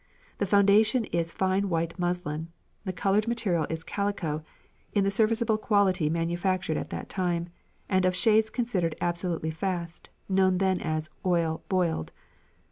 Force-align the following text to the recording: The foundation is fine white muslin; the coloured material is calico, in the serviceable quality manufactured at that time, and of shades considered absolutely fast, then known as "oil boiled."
The 0.39 0.47
foundation 0.47 1.05
is 1.05 1.31
fine 1.31 1.69
white 1.69 1.99
muslin; 1.99 2.47
the 2.85 2.91
coloured 2.91 3.27
material 3.27 3.67
is 3.69 3.83
calico, 3.83 4.41
in 4.93 5.03
the 5.03 5.11
serviceable 5.11 5.59
quality 5.59 6.09
manufactured 6.09 6.75
at 6.75 6.89
that 6.89 7.07
time, 7.07 7.49
and 7.87 8.03
of 8.03 8.15
shades 8.15 8.49
considered 8.49 8.95
absolutely 8.99 9.51
fast, 9.51 10.09
then 10.27 10.57
known 10.57 10.81
as 10.81 11.11
"oil 11.23 11.61
boiled." 11.69 12.11